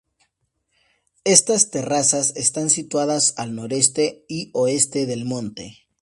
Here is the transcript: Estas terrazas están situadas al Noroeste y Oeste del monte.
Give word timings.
Estas 1.25 1.69
terrazas 1.69 2.33
están 2.35 2.71
situadas 2.71 3.35
al 3.37 3.53
Noroeste 3.53 4.25
y 4.27 4.49
Oeste 4.55 5.05
del 5.05 5.25
monte. 5.25 5.77